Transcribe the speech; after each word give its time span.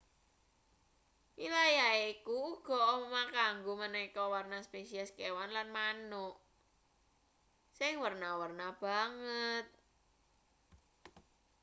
wilayahe 1.39 2.03
iku 2.13 2.33
uga 2.53 2.77
omah 2.95 3.27
kanggo 3.37 3.71
maneka 3.81 4.21
warna 4.33 4.57
spesies 4.67 5.09
kewan 5.17 5.49
lan 5.55 5.67
manuk.sing 5.77 7.93
werna-werna 8.03 8.67
banget 8.83 9.65